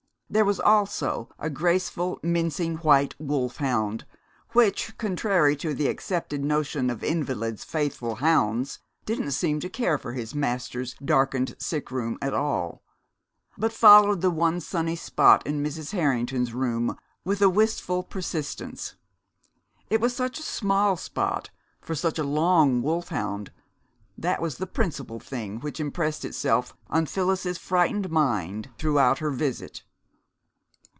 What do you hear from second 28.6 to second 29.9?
throughout her visit.